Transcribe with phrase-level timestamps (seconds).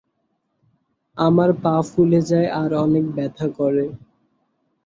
[1.17, 3.85] আমার পা ফুলে যায় আর অনেক ব্যথা করে।